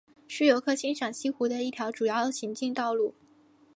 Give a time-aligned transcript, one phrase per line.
[0.27, 3.13] 是游客欣赏西湖的一条主要行进道路。